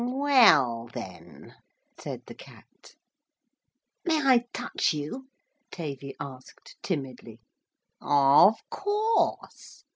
[0.03, 1.53] 'Well then,'
[1.99, 2.95] said the Cat.
[4.03, 5.27] 'May I touch you?'
[5.69, 7.39] Tavy asked timidly.
[8.01, 9.83] 'Of course!